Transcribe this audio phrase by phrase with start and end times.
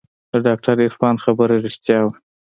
[0.31, 2.13] د ډاکتر عرفان خبره رښتيا وه.